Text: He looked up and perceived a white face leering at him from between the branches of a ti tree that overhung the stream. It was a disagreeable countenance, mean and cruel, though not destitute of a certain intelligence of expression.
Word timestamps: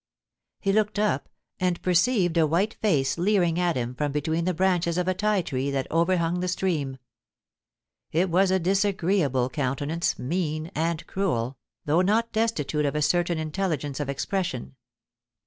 He 0.59 0.73
looked 0.73 0.97
up 0.97 1.29
and 1.59 1.79
perceived 1.83 2.35
a 2.35 2.47
white 2.47 2.73
face 2.81 3.19
leering 3.19 3.59
at 3.59 3.75
him 3.75 3.93
from 3.93 4.11
between 4.11 4.45
the 4.45 4.53
branches 4.55 4.97
of 4.97 5.07
a 5.07 5.13
ti 5.13 5.43
tree 5.43 5.69
that 5.69 5.85
overhung 5.91 6.39
the 6.39 6.47
stream. 6.47 6.97
It 8.11 8.27
was 8.31 8.49
a 8.49 8.57
disagreeable 8.57 9.47
countenance, 9.51 10.17
mean 10.17 10.71
and 10.73 11.05
cruel, 11.05 11.59
though 11.85 12.01
not 12.01 12.31
destitute 12.31 12.87
of 12.87 12.95
a 12.95 13.01
certain 13.03 13.37
intelligence 13.37 13.99
of 13.99 14.09
expression. 14.09 14.75